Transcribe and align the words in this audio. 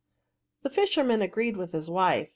The 0.63 0.71
fisherman 0.71 1.21
agreed 1.21 1.55
with 1.57 1.73
his 1.73 1.87
wife. 1.87 2.29